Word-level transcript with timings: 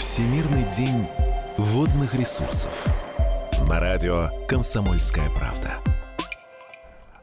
Всемирный 0.00 0.64
день 0.64 1.06
водных 1.58 2.14
ресурсов. 2.14 2.86
На 3.68 3.78
радио 3.80 4.30
«Комсомольская 4.48 5.28
правда». 5.28 5.89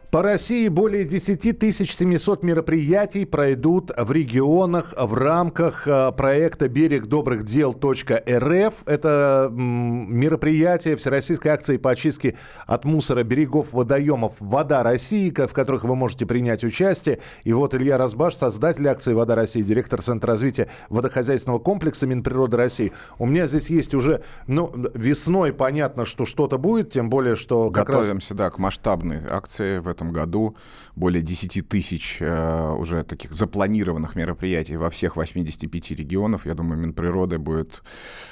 По 0.10 0.22
России 0.22 0.70
более 0.70 1.04
10 1.04 1.76
700 1.76 2.42
мероприятий 2.42 3.26
пройдут 3.26 3.92
в 3.98 4.10
регионах 4.14 4.94
в 4.98 5.14
рамках 5.14 5.86
э, 5.86 6.14
проекта 6.14 6.70
«Берег 6.70 7.08
добрых 7.08 7.44
дел 7.44 7.74
.рф». 7.74 8.74
Это 8.86 9.50
мероприятие 9.52 10.96
всероссийской 10.96 11.52
акции 11.52 11.76
по 11.76 11.92
очистке 11.92 12.36
от 12.66 12.86
мусора 12.86 13.24
берегов 13.24 13.74
водоемов 13.74 14.36
«Вода 14.40 14.82
России», 14.82 15.30
в 15.30 15.52
которых 15.52 15.84
вы 15.84 15.98
можете 15.98 16.26
принять 16.26 16.64
участие. 16.64 17.20
И 17.44 17.52
вот 17.52 17.76
Илья 17.76 17.98
Разбаш, 17.98 18.36
создатель 18.36 18.88
акции 18.88 19.14
«Вода 19.14 19.36
России», 19.36 19.62
директор 19.62 20.02
Центра 20.02 20.32
развития 20.32 20.70
водохозяйственного 20.90 21.60
комплекса 21.60 22.08
Минприроды 22.08 22.56
России. 22.56 22.94
У 23.20 23.26
меня 23.26 23.46
здесь 23.46 23.70
есть 23.70 23.94
уже, 23.94 24.24
ну, 24.48 24.72
весной 24.94 25.52
понятно, 25.52 26.06
что 26.06 26.26
что-то 26.26 26.58
будет, 26.58 26.92
тем 26.92 27.10
более, 27.10 27.36
что 27.36 27.70
Готовимся, 27.70 28.34
раз... 28.34 28.38
да, 28.38 28.50
к 28.52 28.58
масштабной 28.58 29.20
акции 29.30 29.80
в 29.80 29.88
этом 29.90 29.97
году 30.06 30.56
более 30.98 31.22
10 31.22 31.70
тысяч 31.70 32.18
э, 32.20 32.72
уже 32.72 33.04
таких 33.04 33.32
запланированных 33.32 34.16
мероприятий 34.16 34.78
во 34.78 34.90
всех 34.90 35.16
85 35.16 35.92
регионах. 35.92 36.48
Я 36.48 36.56
думаю, 36.56 36.80
Минприроды 36.80 37.38
будет 37.38 37.84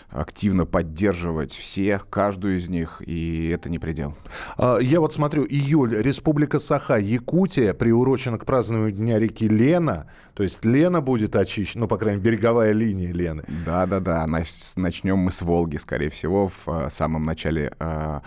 активно 0.09 0.65
поддерживать 0.65 1.51
все, 1.51 2.01
каждую 2.09 2.57
из 2.57 2.67
них, 2.67 3.03
и 3.05 3.49
это 3.49 3.69
не 3.69 3.77
предел. 3.77 4.15
А, 4.57 4.79
я 4.79 4.99
вот 4.99 5.13
смотрю, 5.13 5.45
июль, 5.45 5.95
Республика 5.95 6.57
Саха, 6.57 6.95
Якутия, 6.95 7.73
приурочена 7.73 8.39
к 8.39 8.45
празднованию 8.45 8.91
Дня 8.91 9.19
реки 9.19 9.47
Лена. 9.47 10.09
То 10.33 10.43
есть 10.43 10.65
Лена 10.65 11.01
будет 11.01 11.35
очищена, 11.35 11.81
ну, 11.81 11.87
по 11.87 11.97
крайней 11.97 12.17
мере, 12.17 12.31
береговая 12.31 12.71
линия 12.71 13.13
Лены. 13.13 13.43
Да-да-да, 13.65 14.25
начнем 14.27 15.17
мы 15.17 15.31
с 15.31 15.41
Волги, 15.41 15.77
скорее 15.77 16.09
всего, 16.09 16.47
в 16.47 16.67
э, 16.67 16.89
самом 16.89 17.23
начале. 17.23 17.73
Э, 17.79 18.19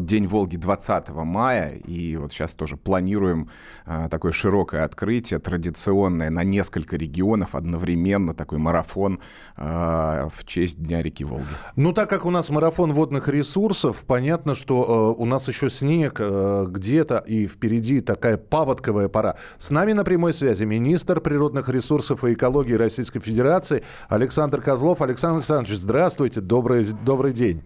День 0.00 0.26
Волги 0.26 0.56
20 0.56 1.10
мая, 1.10 1.74
и 1.74 2.16
вот 2.16 2.32
сейчас 2.32 2.54
тоже 2.54 2.76
планируем 2.76 3.42
э, 3.42 3.65
такое 4.10 4.32
широкое 4.32 4.84
открытие, 4.84 5.38
традиционное 5.38 6.30
на 6.30 6.44
несколько 6.44 6.96
регионов 6.96 7.54
одновременно, 7.54 8.34
такой 8.34 8.58
марафон 8.58 9.20
э, 9.56 10.28
в 10.32 10.44
честь 10.44 10.82
Дня 10.82 11.02
реки 11.02 11.24
Волги. 11.24 11.46
Ну, 11.76 11.92
так 11.92 12.08
как 12.10 12.24
у 12.24 12.30
нас 12.30 12.50
марафон 12.50 12.92
водных 12.92 13.28
ресурсов, 13.28 14.04
понятно, 14.06 14.54
что 14.54 15.14
э, 15.16 15.22
у 15.22 15.24
нас 15.26 15.48
еще 15.48 15.70
снег 15.70 16.18
э, 16.20 16.66
где-то, 16.68 17.18
и 17.18 17.46
впереди 17.46 18.00
такая 18.00 18.36
паводковая 18.36 19.08
пора. 19.08 19.36
С 19.58 19.70
нами 19.70 19.92
на 19.92 20.04
прямой 20.04 20.32
связи 20.32 20.64
министр 20.64 21.20
природных 21.20 21.68
ресурсов 21.68 22.24
и 22.24 22.32
экологии 22.32 22.74
Российской 22.74 23.20
Федерации 23.20 23.82
Александр 24.08 24.60
Козлов. 24.62 25.02
Александр 25.02 25.36
Александрович, 25.38 25.78
здравствуйте, 25.78 26.40
добрый, 26.40 26.84
добрый 27.04 27.32
день. 27.32 27.62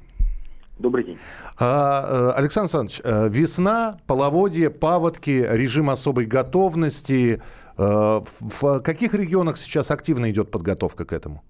Добрый 0.81 1.05
день. 1.05 1.19
А, 1.59 2.33
э, 2.33 2.39
Александр 2.39 2.71
Александрович, 2.75 3.01
э, 3.05 3.29
весна, 3.29 3.99
половодье, 4.07 4.71
паводки, 4.71 5.47
режим 5.51 5.91
особой 5.91 6.25
готовности. 6.25 7.43
Э, 7.77 8.21
в 8.41 8.81
каких 8.81 9.15
регионах 9.15 9.59
сейчас 9.59 9.91
активно 9.91 10.31
идет 10.31 10.51
подготовка 10.51 11.05
к 11.05 11.13
этому? 11.13 11.43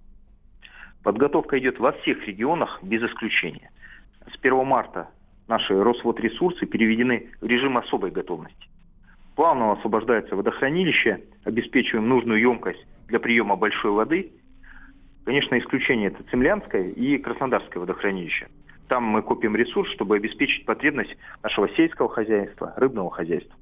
Подготовка 1.03 1.57
идет 1.59 1.79
во 1.79 1.93
всех 1.93 2.27
регионах 2.27 2.79
без 2.83 3.01
исключения. 3.03 3.71
С 4.33 4.37
1 4.37 4.65
марта 4.65 5.07
наши 5.47 5.81
Росводресурсы 5.81 6.65
переведены 6.65 7.29
в 7.39 7.45
режим 7.47 7.77
особой 7.77 8.11
готовности. 8.11 8.67
Плавно 9.35 9.71
освобождается 9.71 10.35
водохранилище, 10.35 11.21
обеспечиваем 11.45 12.07
нужную 12.09 12.39
емкость 12.41 12.85
для 13.07 13.19
приема 13.19 13.55
большой 13.55 13.91
воды. 13.91 14.33
Конечно, 15.23 15.57
исключение 15.57 16.09
это 16.09 16.21
Цемлянское 16.29 16.89
и 16.89 17.17
Краснодарское 17.17 17.79
водохранилище– 17.79 18.47
там 18.91 19.05
мы 19.05 19.21
купим 19.21 19.55
ресурс, 19.55 19.89
чтобы 19.93 20.17
обеспечить 20.17 20.65
потребность 20.65 21.15
нашего 21.41 21.69
сельского 21.69 22.09
хозяйства, 22.09 22.73
рыбного 22.75 23.09
хозяйства. 23.09 23.55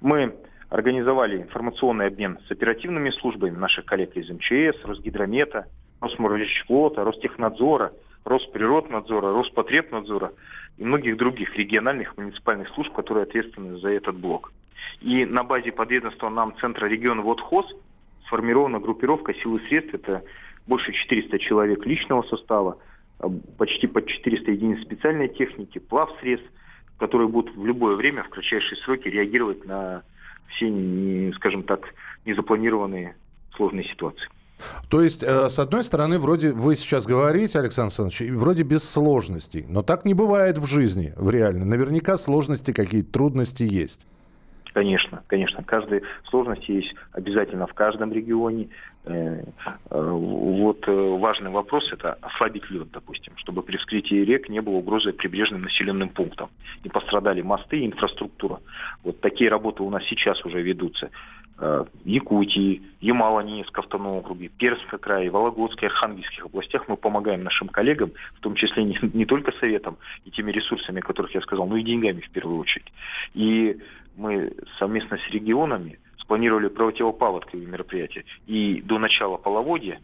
Мы 0.00 0.34
организовали 0.68 1.42
информационный 1.42 2.06
обмен 2.06 2.40
с 2.48 2.50
оперативными 2.50 3.10
службами 3.10 3.54
наших 3.56 3.84
коллег 3.84 4.16
из 4.16 4.28
МЧС, 4.28 4.84
Росгидромета, 4.84 5.68
Росморвичфлота, 6.00 7.04
Ростехнадзора, 7.04 7.92
Росприроднадзора, 8.24 9.32
Роспотребнадзора 9.32 10.32
и 10.76 10.82
многих 10.82 11.18
других 11.18 11.56
региональных 11.56 12.16
муниципальных 12.16 12.68
служб, 12.70 12.92
которые 12.92 13.22
ответственны 13.22 13.78
за 13.78 13.90
этот 13.90 14.16
блок. 14.16 14.52
И 15.00 15.24
на 15.24 15.44
базе 15.44 15.70
подведомства 15.70 16.30
нам 16.30 16.56
Центра 16.56 16.86
региона 16.86 17.22
Водхоз 17.22 17.72
сформирована 18.26 18.80
группировка 18.80 19.34
сил 19.34 19.54
и 19.58 19.68
средств. 19.68 19.94
Это 19.94 20.24
больше 20.66 20.92
400 20.92 21.38
человек 21.38 21.86
личного 21.86 22.22
состава, 22.22 22.78
почти 23.56 23.86
под 23.86 24.06
400 24.06 24.50
единиц 24.50 24.82
специальной 24.82 25.28
техники, 25.28 25.78
плав 25.78 26.10
средств, 26.20 26.48
которые 26.98 27.28
будут 27.28 27.54
в 27.56 27.64
любое 27.64 27.96
время, 27.96 28.22
в 28.22 28.28
кратчайшие 28.28 28.78
сроки 28.82 29.08
реагировать 29.08 29.64
на 29.64 30.02
все, 30.48 31.32
скажем 31.36 31.62
так, 31.62 31.94
незапланированные 32.24 33.16
сложные 33.56 33.84
ситуации. 33.84 34.28
То 34.88 35.02
есть, 35.02 35.22
э, 35.22 35.50
с 35.50 35.58
одной 35.58 35.84
стороны, 35.84 36.18
вроде 36.18 36.52
вы 36.52 36.74
сейчас 36.74 37.06
говорите, 37.06 37.58
Александр 37.58 37.92
Александрович, 37.98 38.32
вроде 38.32 38.62
без 38.64 38.88
сложностей, 38.88 39.64
но 39.68 39.82
так 39.82 40.04
не 40.04 40.14
бывает 40.14 40.58
в 40.58 40.66
жизни, 40.66 41.12
в 41.16 41.30
реальной. 41.30 41.64
Наверняка 41.64 42.18
сложности, 42.18 42.72
какие-то 42.72 43.12
трудности 43.12 43.62
есть. 43.62 44.06
Конечно, 44.78 45.24
конечно. 45.26 45.64
Каждая 45.64 46.02
сложность 46.30 46.68
есть 46.68 46.94
обязательно 47.10 47.66
в 47.66 47.74
каждом 47.74 48.12
регионе. 48.12 48.68
Э, 49.06 49.42
э, 49.90 50.00
вот 50.00 50.86
э, 50.86 50.92
важный 50.92 51.50
вопрос– 51.50 51.90
это 51.92 52.12
ослабить 52.22 52.70
лед, 52.70 52.88
допустим, 52.92 53.32
чтобы 53.38 53.62
при 53.62 53.76
вскрытии 53.76 54.22
рек 54.22 54.48
не 54.48 54.60
было 54.60 54.76
угрозы 54.76 55.12
прибрежным 55.12 55.62
населенным 55.62 56.10
пунктам. 56.10 56.50
Не 56.84 56.90
пострадали 56.90 57.42
мосты 57.42 57.80
и 57.80 57.86
инфраструктура. 57.86 58.60
Вот 59.02 59.20
такие 59.20 59.50
работы 59.50 59.82
у 59.82 59.90
нас 59.90 60.04
сейчас 60.04 60.44
уже 60.44 60.62
ведутся. 60.62 61.10
Якутии, 62.04 62.82
Ямало-Ненецком 63.00 63.80
автономном 63.80 64.18
округе, 64.18 64.46
Пермском 64.46 65.00
крае, 65.00 65.28
Вологодской, 65.28 65.88
Архангельских 65.88 66.46
областях 66.46 66.86
мы 66.86 66.96
помогаем 66.96 67.42
нашим 67.42 67.66
коллегам, 67.66 68.12
в 68.36 68.40
том 68.40 68.54
числе 68.54 68.84
не, 68.84 68.96
не 69.12 69.26
только 69.26 69.50
советом 69.58 69.98
и 70.24 70.30
теми 70.30 70.52
ресурсами, 70.52 71.00
о 71.00 71.02
которых 71.02 71.34
я 71.34 71.40
сказал, 71.40 71.66
но 71.66 71.76
и 71.76 71.82
деньгами 71.82 72.20
в 72.20 72.30
первую 72.30 72.60
очередь. 72.60 72.86
И 73.34 73.76
мы 74.18 74.52
совместно 74.78 75.16
с 75.16 75.30
регионами 75.30 75.98
спланировали 76.18 76.68
противопаводковые 76.68 77.66
мероприятия. 77.66 78.24
И 78.46 78.82
до 78.82 78.98
начала 78.98 79.36
половодья 79.36 80.00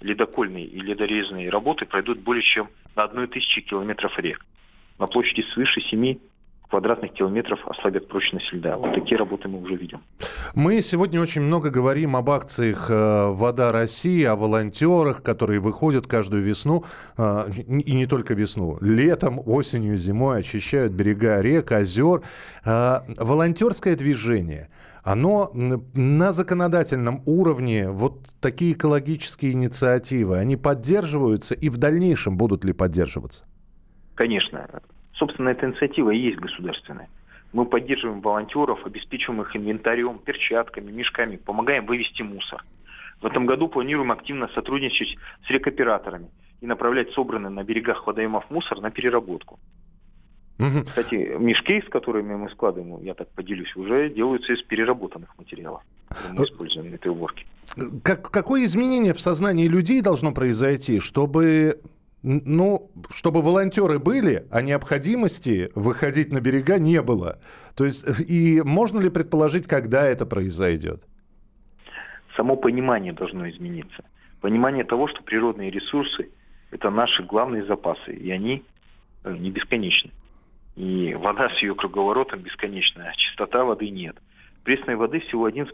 ледокольные 0.00 0.64
и 0.64 0.80
ледорезные 0.80 1.50
работы 1.50 1.84
пройдут 1.84 2.20
более 2.20 2.42
чем 2.42 2.70
на 2.94 3.02
одной 3.02 3.26
тысячи 3.26 3.60
километров 3.60 4.18
рек. 4.18 4.44
На 4.98 5.06
площади 5.06 5.42
свыше 5.52 5.80
7 5.80 6.16
квадратных 6.70 7.12
километров 7.12 7.60
ослабят 7.66 8.08
прочность 8.08 8.52
льда. 8.52 8.76
Вот 8.76 8.94
такие 8.94 9.16
работы 9.16 9.48
мы 9.48 9.62
уже 9.62 9.76
видим. 9.76 10.00
Мы 10.54 10.82
сегодня 10.82 11.20
очень 11.20 11.42
много 11.42 11.70
говорим 11.70 12.16
об 12.16 12.30
акциях 12.30 12.90
э, 12.90 13.30
«Вода 13.30 13.72
России», 13.72 14.24
о 14.24 14.36
волонтерах, 14.36 15.22
которые 15.22 15.60
выходят 15.60 16.06
каждую 16.06 16.42
весну, 16.42 16.84
э, 17.18 17.50
и 17.66 17.92
не 17.92 18.06
только 18.06 18.34
весну, 18.34 18.78
летом, 18.80 19.40
осенью, 19.44 19.96
зимой 19.96 20.40
очищают 20.40 20.92
берега 20.92 21.40
рек, 21.40 21.72
озер. 21.72 22.22
Э, 22.64 23.00
волонтерское 23.18 23.96
движение, 23.96 24.68
оно 25.04 25.52
на 25.54 26.32
законодательном 26.32 27.22
уровне, 27.26 27.90
вот 27.90 28.26
такие 28.40 28.72
экологические 28.72 29.52
инициативы, 29.52 30.38
они 30.38 30.56
поддерживаются 30.56 31.54
и 31.54 31.68
в 31.68 31.76
дальнейшем 31.76 32.36
будут 32.36 32.64
ли 32.64 32.72
поддерживаться? 32.72 33.44
Конечно. 34.16 34.66
Собственно, 35.18 35.48
эта 35.50 35.66
инициатива 35.66 36.10
и 36.10 36.18
есть 36.18 36.38
государственная. 36.38 37.08
Мы 37.52 37.64
поддерживаем 37.64 38.20
волонтеров, 38.20 38.84
обеспечиваем 38.84 39.42
их 39.42 39.56
инвентарем, 39.56 40.18
перчатками, 40.18 40.90
мешками, 40.90 41.36
помогаем 41.36 41.86
вывести 41.86 42.22
мусор. 42.22 42.64
В 43.22 43.26
этом 43.26 43.46
году 43.46 43.68
планируем 43.68 44.12
активно 44.12 44.48
сотрудничать 44.48 45.16
с 45.46 45.50
рекоператорами 45.50 46.28
и 46.60 46.66
направлять 46.66 47.12
собранный 47.12 47.50
на 47.50 47.64
берегах 47.64 48.06
водоемов 48.06 48.50
мусор 48.50 48.80
на 48.80 48.90
переработку. 48.90 49.58
Угу. 50.58 50.84
Кстати, 50.86 51.36
мешки, 51.38 51.82
с 51.82 51.88
которыми 51.88 52.34
мы 52.34 52.50
складываем, 52.50 53.02
я 53.02 53.14
так 53.14 53.28
поделюсь, 53.28 53.74
уже 53.76 54.10
делаются 54.10 54.52
из 54.52 54.62
переработанных 54.62 55.36
материалов. 55.38 55.82
Мы 56.32 56.44
используем 56.44 56.94
этой 56.94 57.08
уборки. 57.08 57.46
Как, 58.02 58.30
какое 58.30 58.64
изменение 58.64 59.12
в 59.12 59.20
сознании 59.20 59.68
людей 59.68 60.00
должно 60.00 60.32
произойти, 60.32 61.00
чтобы 61.00 61.80
ну, 62.22 62.90
чтобы 63.10 63.42
волонтеры 63.42 63.98
были, 63.98 64.46
а 64.50 64.62
необходимости 64.62 65.70
выходить 65.74 66.32
на 66.32 66.40
берега 66.40 66.78
не 66.78 67.00
было. 67.02 67.38
То 67.76 67.84
есть, 67.84 68.04
и 68.28 68.62
можно 68.62 69.00
ли 69.00 69.10
предположить, 69.10 69.66
когда 69.66 70.04
это 70.04 70.26
произойдет? 70.26 71.02
Само 72.36 72.56
понимание 72.56 73.12
должно 73.12 73.48
измениться. 73.48 74.04
Понимание 74.40 74.84
того, 74.84 75.08
что 75.08 75.22
природные 75.22 75.70
ресурсы– 75.70 76.30
это 76.70 76.90
наши 76.90 77.22
главные 77.22 77.64
запасы, 77.64 78.12
и 78.12 78.30
они 78.30 78.64
э, 79.24 79.36
не 79.36 79.50
бесконечны. 79.50 80.10
И 80.74 81.14
вода 81.14 81.48
с 81.48 81.62
ее 81.62 81.74
круговоротом 81.74 82.40
бесконечна, 82.40 83.08
а 83.08 83.16
чистота 83.16 83.64
воды 83.64 83.88
нет. 83.88 84.16
Пресной 84.62 84.96
воды 84.96 85.20
всего 85.20 85.46
один, 85.46 85.68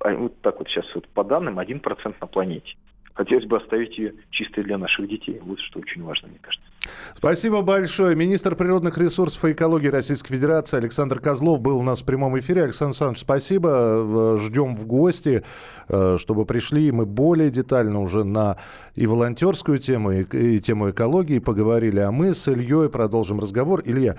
а, 0.00 0.14
вот 0.14 0.40
так 0.42 0.58
вот 0.58 0.68
сейчас 0.68 0.84
вот 0.94 1.08
по 1.08 1.24
данным, 1.24 1.58
один 1.58 1.80
процент 1.80 2.20
на 2.20 2.26
планете. 2.26 2.76
Хотелось 3.14 3.46
бы 3.46 3.56
оставить 3.56 3.98
ее 3.98 4.14
чистой 4.30 4.64
для 4.64 4.78
наших 4.78 5.08
детей. 5.08 5.40
Вот 5.44 5.60
что 5.60 5.80
очень 5.80 6.02
важно, 6.02 6.28
мне 6.28 6.38
кажется. 6.40 6.66
Спасибо 7.14 7.62
большое. 7.62 8.16
Министр 8.16 8.56
природных 8.56 8.98
ресурсов 8.98 9.44
и 9.44 9.52
экологии 9.52 9.88
Российской 9.88 10.34
Федерации 10.34 10.78
Александр 10.78 11.20
Козлов 11.20 11.60
был 11.60 11.78
у 11.78 11.82
нас 11.82 12.02
в 12.02 12.04
прямом 12.04 12.38
эфире. 12.38 12.64
Александр 12.64 12.90
Александрович, 12.92 13.20
спасибо. 13.20 14.38
Ждем 14.40 14.74
в 14.74 14.86
гости, 14.86 15.44
э, 15.88 16.16
чтобы 16.18 16.44
пришли. 16.46 16.90
Мы 16.90 17.06
более 17.06 17.50
детально 17.50 18.00
уже 18.00 18.24
на 18.24 18.56
и 18.94 19.06
волонтерскую 19.06 19.78
тему, 19.78 20.12
и, 20.12 20.24
и 20.24 20.58
тему 20.58 20.90
экологии 20.90 21.38
поговорили. 21.38 22.00
А 22.00 22.10
мы 22.10 22.34
с 22.34 22.48
Ильей 22.48 22.88
продолжим 22.88 23.40
разговор. 23.40 23.82
Илья, 23.84 24.16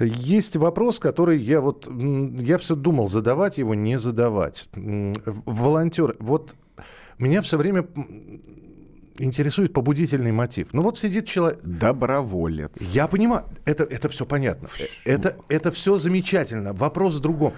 есть 0.00 0.56
вопрос, 0.56 0.98
который 0.98 1.38
я 1.38 1.60
вот, 1.60 1.88
я 1.88 2.58
все 2.58 2.74
думал, 2.74 3.08
задавать 3.08 3.58
его, 3.58 3.74
не 3.74 3.98
задавать. 3.98 4.68
Волонтер, 4.74 6.14
вот 6.20 6.54
меня 7.18 7.42
все 7.42 7.56
время 7.56 7.86
интересует 9.18 9.72
побудительный 9.72 10.32
мотив. 10.32 10.68
Ну 10.72 10.82
вот 10.82 10.98
сидит 10.98 11.26
человек... 11.26 11.60
Доброволец. 11.62 12.80
Я 12.80 13.08
понимаю, 13.08 13.44
это, 13.64 13.84
это 13.84 14.08
все 14.08 14.24
понятно. 14.26 14.68
Это, 15.04 15.36
это 15.48 15.72
все 15.72 15.98
замечательно. 15.98 16.72
Вопрос 16.72 17.16
в 17.16 17.20
другом. 17.20 17.54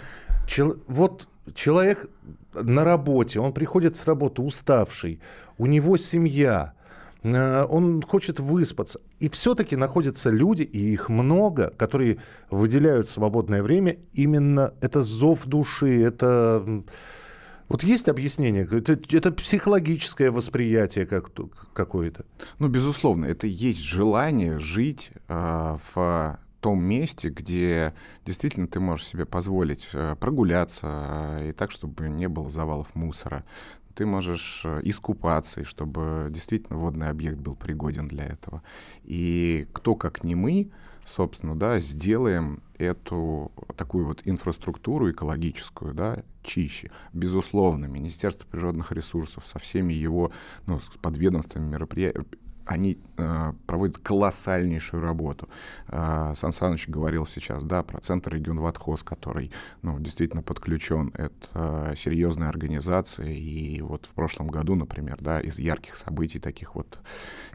Чел, 0.47 0.77
вот 0.89 1.29
человек 1.55 2.09
на 2.55 2.85
работе, 2.85 3.41
он 3.41 3.53
приходит 3.53 3.97
с 3.97 4.07
работы 4.07 4.43
уставший, 4.43 5.21
у 5.59 5.67
него 5.67 5.97
семья, 5.97 6.73
э, 7.23 7.65
он 7.65 8.03
хочет 8.03 8.41
выспаться. 8.41 9.01
И 9.21 9.29
все-таки 9.29 9.77
находятся 9.77 10.31
люди, 10.31 10.63
и 10.63 10.79
их 10.93 11.09
много, 11.09 11.71
которые 11.77 12.19
выделяют 12.51 13.09
свободное 13.09 13.63
время. 13.63 13.99
Именно 14.13 14.75
это 14.81 15.03
зов 15.03 15.45
души, 15.47 16.03
это 16.03 16.83
вот 17.70 17.84
есть 17.84 18.08
объяснение? 18.08 18.69
Это, 18.70 18.99
это 19.17 19.31
психологическое 19.31 20.32
восприятие 20.32 21.06
как, 21.06 21.31
какое-то? 21.72 22.26
Ну, 22.58 22.69
безусловно, 22.69 23.25
это 23.26 23.46
есть 23.46 23.81
желание 23.81 24.58
жить 24.58 25.12
э, 25.28 25.76
в 25.94 26.38
том 26.61 26.82
месте, 26.82 27.28
где 27.28 27.94
действительно 28.26 28.67
ты 28.67 28.81
можешь 28.81 29.06
себе 29.06 29.25
позволить 29.25 29.88
э, 29.93 30.17
прогуляться 30.19 31.38
э, 31.40 31.50
и 31.50 31.52
так, 31.52 31.70
чтобы 31.70 32.08
не 32.08 32.28
было 32.28 32.50
завалов 32.50 32.94
мусора. 32.94 33.44
Ты 33.94 34.05
можешь 34.05 34.62
э, 34.64 34.81
искупаться, 34.82 35.61
и 35.61 35.64
чтобы 35.64 36.28
действительно 36.31 36.76
водный 36.76 37.08
объект 37.08 37.38
был 37.38 37.55
пригоден 37.55 38.08
для 38.08 38.25
этого. 38.25 38.62
И 39.05 39.69
кто, 39.72 39.94
как 39.94 40.25
не 40.25 40.34
мы, 40.34 40.70
собственно, 41.06 41.56
да, 41.56 41.81
сделаем 41.81 42.62
эту 42.78 43.52
такую 43.76 44.06
вот 44.06 44.22
инфраструктуру 44.25 45.11
экологическую, 45.11 45.94
да, 45.94 46.25
чище. 46.43 46.91
Безусловно, 47.13 47.87
Министерство 47.87 48.47
природных 48.47 48.93
ресурсов 48.93 49.47
со 49.47 49.59
всеми 49.59 49.93
его 49.93 50.31
ну, 50.67 50.81
подведомствами 51.01 51.67
мероприятиями 51.67 52.27
они 52.70 52.99
э, 53.17 53.52
проводят 53.67 53.99
колоссальнейшую 53.99 55.02
работу. 55.02 55.49
Э, 55.88 56.34
Сан 56.37 56.52
Саныч 56.52 56.88
говорил 56.88 57.26
сейчас, 57.26 57.64
да, 57.64 57.82
про 57.82 57.99
центр 57.99 58.32
регион 58.32 58.61
Ватхоз, 58.61 59.02
который, 59.02 59.50
ну, 59.82 59.99
действительно 59.99 60.43
подключен. 60.43 61.11
Это 61.14 61.49
э, 61.55 61.94
серьезная 61.96 62.49
организация, 62.49 63.26
и 63.26 63.81
вот 63.81 64.06
в 64.06 64.11
прошлом 64.11 64.46
году, 64.46 64.76
например, 64.76 65.19
да, 65.20 65.40
из 65.40 65.58
ярких 65.58 65.96
событий 65.96 66.38
таких 66.38 66.76
вот 66.76 67.00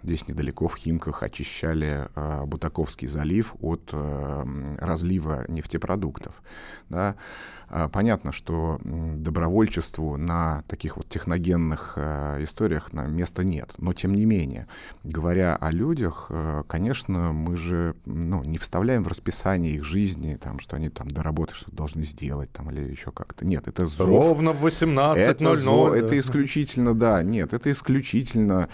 здесь 0.03 0.27
недалеко 0.27 0.67
в 0.67 0.75
Химках 0.75 1.23
очищали 1.23 2.09
э, 2.13 2.45
Бутаковский 2.45 3.07
залив 3.07 3.55
от 3.61 3.91
э, 3.93 4.75
разлива 4.81 5.45
нефтепродуктов, 5.47 6.41
да. 6.89 7.15
Э, 7.69 7.87
понятно, 7.89 8.33
что 8.33 8.79
добровольчеству 8.83 10.17
на 10.17 10.63
таких 10.67 10.97
вот 10.97 11.07
техногенных 11.07 11.93
э, 11.95 12.43
историях 12.43 12.91
на 12.91 13.07
места 13.07 13.45
нет, 13.45 13.73
но 13.77 13.93
тем 13.93 14.13
не 14.13 14.25
менее 14.25 14.67
говоря 15.05 15.55
о 15.55 15.71
людях, 15.71 16.27
э, 16.29 16.63
конечно, 16.67 17.31
мы 17.31 17.55
же 17.55 17.95
ну, 18.05 18.43
не 18.43 18.57
вставляем 18.57 19.03
в 19.03 19.07
расписание 19.07 19.73
их 19.73 19.83
жизни, 19.83 20.35
там, 20.35 20.59
что 20.59 20.75
они 20.75 20.89
там 20.89 21.09
до 21.09 21.21
работы 21.21 21.53
что-то 21.53 21.75
должны 21.75 22.03
сделать 22.03 22.51
там, 22.51 22.71
или 22.71 22.81
еще 22.89 23.11
как-то. 23.11 23.45
Нет, 23.45 23.67
это 23.67 23.85
зов. 23.85 24.07
Ровно 24.07 24.51
в 24.51 24.65
18.00. 24.65 25.15
Это, 25.15 25.55
зов, 25.55 25.91
да. 25.91 25.97
это 25.97 26.19
исключительно, 26.19 26.93
да, 26.93 27.23
нет, 27.23 27.53
это 27.53 27.71
исключительно 27.71 28.69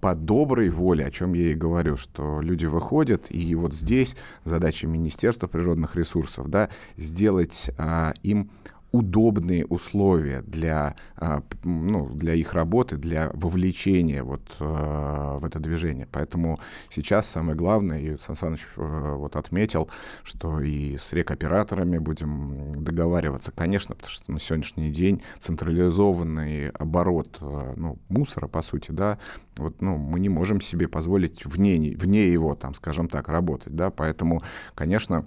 по 0.00 0.14
доброй 0.14 0.70
воле, 0.70 1.04
о 1.04 1.10
чем 1.10 1.34
я 1.34 1.50
и 1.50 1.54
говорю, 1.54 1.96
что 1.96 2.40
люди 2.40 2.66
выходят, 2.66 3.26
и 3.30 3.54
вот 3.54 3.74
здесь 3.74 4.16
задача 4.44 4.86
Министерства 4.86 5.46
природных 5.46 5.96
ресурсов, 5.96 6.48
да, 6.48 6.70
сделать 6.96 7.70
а, 7.78 8.12
им 8.22 8.50
удобные 8.92 9.64
условия 9.66 10.42
для, 10.42 10.96
а, 11.16 11.42
ну, 11.62 12.08
для 12.08 12.34
их 12.34 12.54
работы, 12.54 12.96
для 12.96 13.30
вовлечения 13.34 14.22
вот, 14.22 14.42
а, 14.58 15.38
в 15.38 15.44
это 15.44 15.60
движение. 15.60 16.08
Поэтому 16.10 16.58
сейчас 16.90 17.28
самое 17.28 17.56
главное, 17.56 18.00
и 18.00 18.16
Сан 18.16 18.36
Саныч 18.36 18.60
а, 18.76 19.14
вот 19.14 19.36
отметил, 19.36 19.88
что 20.24 20.60
и 20.60 20.96
с 20.96 21.12
рекоператорами 21.12 21.98
будем 21.98 22.72
договариваться, 22.82 23.52
конечно, 23.52 23.94
потому 23.94 24.10
что 24.10 24.32
на 24.32 24.40
сегодняшний 24.40 24.90
день 24.90 25.22
централизованный 25.38 26.70
оборот 26.70 27.38
ну, 27.40 27.98
мусора, 28.08 28.48
по 28.48 28.62
сути, 28.62 28.90
да, 28.90 29.18
вот, 29.56 29.80
ну, 29.80 29.96
мы 29.96 30.20
не 30.20 30.28
можем 30.28 30.60
себе 30.60 30.88
позволить 30.88 31.44
вне, 31.44 31.94
вне 31.96 32.28
его, 32.28 32.54
там, 32.54 32.74
скажем 32.74 33.08
так, 33.08 33.28
работать, 33.28 33.74
да, 33.74 33.90
поэтому, 33.90 34.42
конечно, 34.74 35.26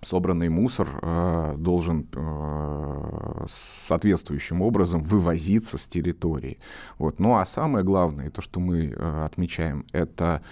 собранный 0.00 0.48
мусор 0.48 0.88
э, 1.02 1.54
должен 1.56 2.06
э, 2.12 3.46
соответствующим 3.48 4.62
образом 4.62 5.02
вывозиться 5.02 5.78
с 5.78 5.88
территории. 5.88 6.58
Вот. 6.98 7.18
Ну 7.18 7.36
а 7.36 7.46
самое 7.46 7.84
главное, 7.84 8.30
то, 8.30 8.40
что 8.40 8.60
мы 8.60 8.86
э, 8.86 9.24
отмечаем, 9.24 9.84
это 9.92 10.42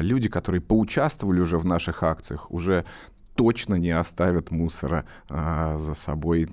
люди, 0.00 0.28
которые 0.28 0.60
поучаствовали 0.60 1.40
уже 1.40 1.58
в 1.58 1.66
наших 1.66 2.04
акциях, 2.04 2.50
уже 2.52 2.84
точно 3.34 3.74
не 3.74 3.90
оставят 3.90 4.52
мусора 4.52 5.04
за 5.28 5.94
собой, 5.94 6.48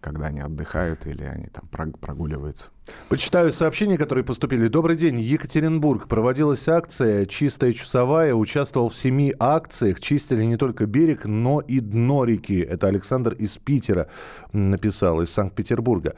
когда 0.00 0.26
они 0.26 0.38
отдыхают 0.38 1.08
или 1.08 1.24
они 1.24 1.46
там 1.46 1.66
прогуливаются. 1.98 2.68
Почитаю 3.08 3.52
сообщения, 3.52 3.96
которые 3.96 4.24
поступили. 4.24 4.68
Добрый 4.68 4.96
день. 4.96 5.20
Екатеринбург. 5.20 6.08
Проводилась 6.08 6.68
акция 6.68 7.26
«Чистая 7.26 7.72
часовая». 7.72 8.34
Участвовал 8.34 8.88
в 8.88 8.96
семи 8.96 9.34
акциях. 9.38 10.00
Чистили 10.00 10.44
не 10.44 10.56
только 10.56 10.86
берег, 10.86 11.24
но 11.24 11.60
и 11.60 11.80
дно 11.80 12.24
реки. 12.24 12.60
Это 12.60 12.86
Александр 12.88 13.32
из 13.32 13.56
Питера 13.56 14.08
написал, 14.52 15.22
из 15.22 15.30
Санкт-Петербурга. 15.30 16.14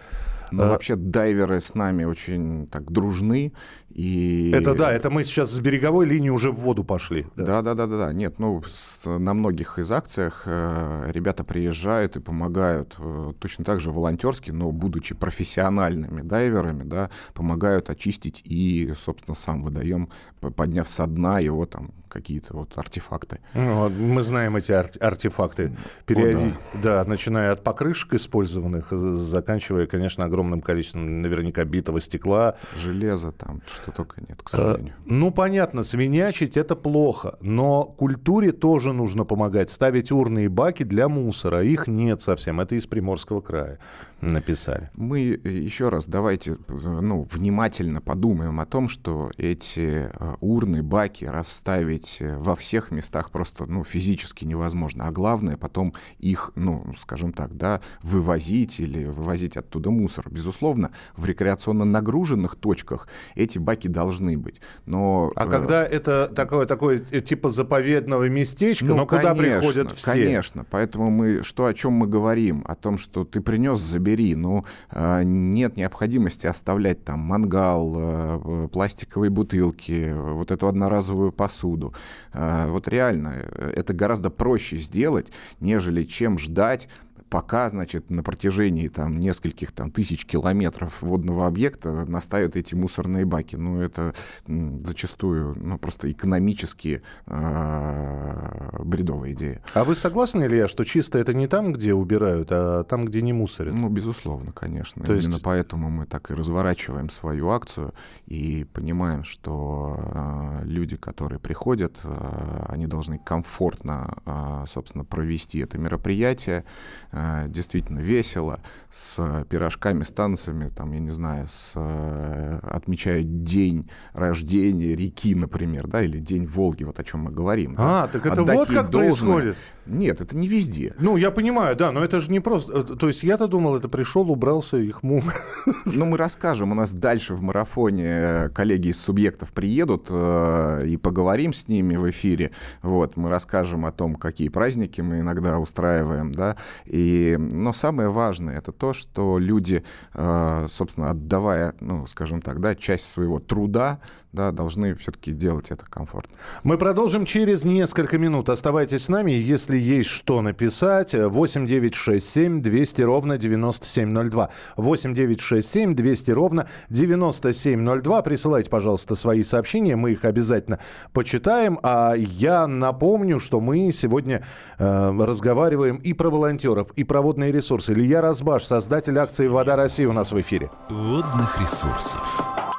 Ну, 0.53 0.65
а... 0.65 0.69
вообще 0.71 0.97
дайверы 0.97 1.61
с 1.61 1.75
нами 1.75 2.05
очень 2.05 2.67
так 2.67 2.91
дружны. 2.91 3.53
И... 3.91 4.53
Это 4.55 4.75
да, 4.75 4.93
это 4.93 5.11
мы 5.11 5.25
сейчас 5.25 5.51
с 5.51 5.59
береговой 5.59 6.07
линии 6.07 6.31
уже 6.31 6.51
в 6.53 6.57
воду 6.57 6.85
пошли. 6.85 7.27
Да, 7.37 7.63
да, 7.63 7.75
да, 7.75 7.87
да, 7.87 7.99
да. 7.99 8.13
Нет, 8.13 8.39
ну 8.39 8.63
с, 8.67 9.05
на 9.05 9.35
многих 9.35 9.79
из 9.79 9.91
акциях 9.91 10.43
э, 10.47 11.11
ребята 11.13 11.43
приезжают 11.43 12.17
и 12.17 12.21
помогают 12.21 12.95
э, 12.99 13.33
точно 13.39 13.65
так 13.65 13.81
же 13.81 13.91
волонтерски, 13.91 14.53
но 14.53 14.71
будучи 14.71 15.15
профессиональными 15.15 16.23
дайверами, 16.23 16.60
да, 16.63 17.11
помогают 17.35 17.91
очистить 17.91 18.43
и, 18.45 18.93
собственно, 18.99 19.35
сам 19.35 19.63
выдаем, 19.63 20.09
подняв 20.41 20.89
со 20.89 21.07
дна 21.07 21.39
его 21.39 21.67
там 21.67 21.93
какие-то 22.11 22.55
вот 22.55 22.77
артефакты. 22.77 23.39
Ну, 23.55 23.89
мы 23.89 24.23
знаем 24.23 24.57
эти 24.57 24.73
ар- 24.73 24.91
артефакты. 25.01 25.77
Периоди... 26.07 26.49
О, 26.49 26.79
да. 26.83 27.05
да, 27.05 27.09
начиная 27.09 27.53
от 27.53 27.63
покрышек 27.63 28.15
использованных, 28.15 28.89
заканчивая, 28.91 29.87
конечно, 29.87 30.25
огромным 30.25 30.61
количеством 30.61 31.23
наверняка 31.23 31.65
битого 31.65 32.01
стекла. 32.01 32.57
Железа 32.77 33.33
там, 33.33 33.63
что 33.67 33.93
только 33.93 34.21
нет, 34.21 34.43
к 34.43 34.51
сожалению. 34.51 34.95
А, 34.99 35.03
ну, 35.07 35.31
понятно, 35.31 35.83
свинячить 35.83 36.57
это 36.57 36.77
плохо, 36.77 37.39
но 37.41 37.85
культуре 37.85 38.53
тоже 38.53 38.93
нужно 38.93 39.25
помогать. 39.25 39.71
Ставить 39.71 40.11
урны 40.11 40.45
и 40.45 40.49
баки 40.49 40.83
для 40.83 41.09
мусора. 41.09 41.63
Их 41.63 41.87
нет 41.87 42.21
совсем. 42.21 42.61
Это 42.61 42.75
из 42.75 42.87
Приморского 42.87 43.41
края 43.41 43.79
написали. 44.21 44.91
Мы 44.95 45.21
еще 45.21 45.89
раз 45.89 46.07
давайте 46.07 46.57
ну, 46.69 47.27
внимательно 47.31 48.01
подумаем 48.01 48.61
о 48.61 48.67
том, 48.67 48.89
что 48.89 49.31
эти 49.37 50.11
э, 50.13 50.35
урны, 50.41 50.83
баки 50.83 51.25
расставить 51.25 52.19
э, 52.21 52.37
во 52.37 52.55
всех 52.55 52.91
местах 52.91 53.31
просто 53.31 53.67
ну, 53.67 53.85
физически 53.85 54.45
невозможно. 54.45 55.07
А 55.07 55.11
главное 55.11 55.57
потом 55.57 55.95
их, 56.19 56.53
ну, 56.55 56.95
скажем 56.99 57.33
так, 57.33 57.57
да, 57.57 57.81
вывозить 58.03 58.81
или 58.81 59.07
вывозить 59.07 59.57
оттуда 59.57 59.91
мусор. 59.91 60.29
Безусловно, 60.31 60.93
в 61.17 61.25
рекреационно 61.25 61.85
нагруженных 61.85 62.57
точках 62.57 63.09
эти 63.35 63.59
баки 63.59 63.89
должны 63.89 64.37
быть. 64.37 64.61
Но, 64.87 65.33
а 65.35 65.47
э... 65.47 65.51
когда 65.51 65.85
это 65.85 66.29
такое, 66.29 66.67
такое 66.67 66.99
типа 66.99 67.49
заповедного 67.49 68.29
местечка, 68.29 68.85
ну, 68.85 68.97
но 68.97 69.07
конечно, 69.07 69.31
куда 69.31 69.43
приходят 69.43 69.93
все? 69.93 70.05
Конечно, 70.05 70.67
поэтому 70.69 71.11
мы, 71.11 71.43
что 71.43 71.67
о 71.67 71.75
чем 71.75 71.93
мы 71.93 72.07
говорим? 72.07 72.65
О 72.67 72.75
том, 72.75 72.99
что 72.99 73.25
ты 73.25 73.41
принес, 73.41 73.81
забери 73.81 74.10
бери. 74.11 74.35
Ну, 74.35 74.65
а, 74.91 75.23
нет 75.23 75.77
необходимости 75.77 76.47
оставлять 76.47 77.05
там 77.05 77.21
мангал, 77.21 77.95
э, 77.97 78.69
пластиковые 78.73 79.31
бутылки, 79.31 80.13
вот 80.13 80.51
эту 80.51 80.67
одноразовую 80.69 81.33
посуду. 81.33 81.95
А, 82.33 82.69
вот 82.69 82.89
реально, 82.89 83.35
э, 83.37 83.73
это 83.77 83.93
гораздо 83.93 84.31
проще 84.31 84.77
сделать, 84.77 85.29
нежели 85.61 86.05
чем 86.05 86.39
ждать 86.39 86.89
пока, 87.31 87.71
значит, 87.71 88.11
на 88.11 88.23
протяжении 88.25 88.89
там 88.89 89.21
нескольких 89.21 89.71
там 89.71 89.93
тысяч 89.93 90.27
километров 90.27 91.01
водного 91.01 91.47
объекта 91.47 92.05
наставят 92.05 92.57
эти 92.57 92.75
мусорные 92.75 93.25
баки. 93.25 93.55
Ну, 93.55 93.81
это 93.81 94.15
зачастую, 94.47 95.55
ну, 95.57 95.79
просто 95.79 96.11
экономически 96.11 97.03
э, 97.27 98.83
бредовая 98.85 99.33
идея. 99.33 99.63
А 99.75 99.85
вы 99.85 99.95
согласны, 99.95 100.45
Илья, 100.45 100.67
что 100.67 100.85
чисто 100.85 101.19
это 101.19 101.33
не 101.33 101.47
там, 101.47 101.73
где 101.73 101.95
убирают, 101.95 102.49
а 102.51 102.83
там, 102.83 103.05
где 103.05 103.23
не 103.23 103.33
мусорят? 103.33 103.75
Ну, 103.75 103.89
безусловно, 103.89 104.51
конечно. 104.53 105.05
То 105.05 105.15
Именно 105.15 105.35
есть... 105.35 105.43
поэтому 105.43 105.89
мы 105.89 106.07
так 106.07 106.33
и 106.33 106.35
разворачиваем 106.35 107.11
свою 107.11 107.51
акцию 107.51 107.95
и 108.27 108.67
понимаем, 108.73 109.23
что 109.23 109.97
э, 109.99 110.65
люди, 110.65 110.97
которые 110.97 111.39
приходят, 111.39 111.97
э, 112.03 112.65
они 112.69 112.89
должны 112.89 113.19
комфортно, 113.19 114.19
э, 114.27 114.65
собственно, 114.67 115.05
провести 115.05 115.61
это 115.61 115.79
мероприятие. 115.79 116.65
Э, 117.13 117.20
действительно 117.49 118.01
весело, 118.01 118.61
с 118.91 119.45
пирожками, 119.49 120.03
с 120.03 120.13
танцами, 120.13 120.69
там, 120.69 120.93
я 120.93 120.99
не 120.99 121.11
знаю, 121.11 121.47
с, 121.49 121.73
э, 121.75 122.59
отмечают 122.63 123.43
день 123.43 123.89
рождения 124.13 124.95
реки, 124.95 125.35
например, 125.35 125.87
да, 125.87 126.03
или 126.03 126.19
день 126.19 126.47
Волги, 126.47 126.85
вот 126.85 126.99
о 126.99 127.05
чем 127.05 127.21
мы 127.21 127.31
говорим. 127.31 127.75
А, 127.79 128.03
да? 128.03 128.09
так 128.09 128.27
это 128.27 128.43
Отдать 128.43 128.57
вот 128.57 128.69
как 128.69 128.91
должное. 128.91 129.11
происходит. 129.11 129.57
Нет, 129.91 130.21
это 130.21 130.37
не 130.37 130.49
везде. 130.49 130.95
Ну, 130.99 131.17
я 131.17 131.31
понимаю, 131.31 131.77
да, 131.77 131.91
но 131.93 132.03
это 132.03 132.21
же 132.21 132.31
не 132.31 132.41
просто... 132.41 132.81
Э, 132.81 132.83
то 132.83 133.09
есть 133.09 133.23
я-то 133.23 133.49
думал, 133.49 133.77
это 133.77 133.89
пришел, 133.89 134.31
убрался, 134.31 134.77
их 134.77 135.03
му... 135.03 135.23
Ну, 135.85 136.07
мы 136.07 136.17
расскажем. 136.17 136.71
У 136.71 136.75
нас 136.75 136.93
дальше 136.93 137.35
в 137.35 137.43
марафоне 137.43 138.05
э, 138.07 138.49
коллеги 138.51 138.89
из 138.89 139.01
субъектов 139.01 139.53
приедут 139.53 140.07
э, 140.09 140.87
и 140.87 140.97
поговорим 140.97 141.53
с 141.53 141.69
ними 141.69 141.97
в 141.97 142.09
эфире. 142.11 142.53
Вот, 142.83 143.17
мы 143.17 143.29
расскажем 143.29 143.85
о 143.85 143.93
том, 143.93 144.15
какие 144.15 144.49
праздники 144.49 145.01
мы 145.01 145.21
иногда 145.21 145.59
устраиваем, 145.59 146.33
да. 146.33 146.57
И, 146.87 147.37
но 147.39 147.73
самое 147.73 148.09
важное 148.09 148.59
это 148.59 148.73
то, 148.73 148.95
что 148.95 149.39
люди, 149.39 149.83
э, 150.15 150.67
собственно, 150.69 151.11
отдавая, 151.11 151.75
ну, 151.81 152.07
скажем 152.07 152.41
так, 152.41 152.61
да, 152.61 152.75
часть 152.75 153.11
своего 153.11 153.39
труда, 153.41 153.99
да, 154.33 154.53
должны 154.53 154.95
все-таки 154.95 155.33
делать 155.33 155.71
это 155.71 155.85
комфортно. 155.87 156.37
Мы 156.63 156.79
продолжим 156.79 157.25
через 157.25 157.65
несколько 157.65 158.19
минут. 158.19 158.49
Оставайтесь 158.49 159.05
с 159.05 159.09
нами. 159.09 159.33
Если 159.33 159.77
есть 159.81 160.11
что 160.11 160.43
написать, 160.43 161.15
8 161.15 161.67
9 161.67 161.95
6 161.95 162.29
7 162.29 162.63
200 162.63 163.03
ровно 163.03 163.39
9702. 163.39 164.51
8 164.77 165.15
9 165.15 165.41
6 165.41 165.71
7 165.71 165.95
200 165.95 166.31
ровно 166.31 166.69
9702. 166.91 168.23
Присылайте, 168.23 168.71
пожалуйста, 168.71 169.15
свои 169.15 169.43
сообщения. 169.43 169.97
Мы 169.97 170.13
их 170.13 170.25
обязательно 170.25 170.79
почитаем. 171.13 171.79
А 171.83 172.15
я 172.15 172.67
напомню, 172.67 173.41
что 173.41 173.61
мы 173.61 173.91
сегодня 173.93 174.45
э, 174.79 175.11
разговариваем 175.19 175.97
и 175.97 176.13
про 176.13 176.31
волонтеров, 176.31 176.93
и 176.97 177.05
про 177.05 177.23
водные 177.23 177.53
ресурсы. 177.53 177.93
Илья 177.93 178.21
Разбаш, 178.21 178.65
создатель 178.65 179.19
акции 179.19 179.49
«Вода 179.49 179.77
России» 179.77 180.05
у 180.05 180.13
нас 180.13 180.33
в 180.33 180.41
эфире. 180.41 180.71
Водных 180.89 181.61
ресурсов. 181.61 182.70